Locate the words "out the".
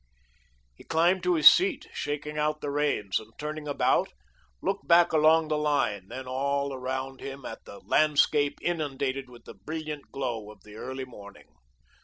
2.35-2.71